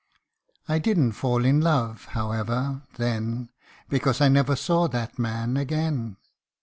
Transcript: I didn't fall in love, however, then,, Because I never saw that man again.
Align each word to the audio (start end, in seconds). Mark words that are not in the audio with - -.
I 0.67 0.79
didn't 0.79 1.11
fall 1.11 1.45
in 1.45 1.61
love, 1.61 2.05
however, 2.05 2.81
then,, 2.97 3.49
Because 3.87 4.19
I 4.19 4.29
never 4.29 4.55
saw 4.55 4.87
that 4.87 5.19
man 5.19 5.57
again. 5.57 6.17